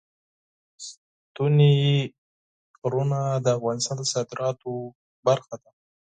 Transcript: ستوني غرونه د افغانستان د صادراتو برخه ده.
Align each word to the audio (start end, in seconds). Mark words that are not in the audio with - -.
ستوني 0.85 1.73
غرونه 2.83 3.19
د 3.45 3.47
افغانستان 3.57 3.95
د 3.99 4.03
صادراتو 4.13 4.71
برخه 5.27 5.55
ده. 5.61 5.69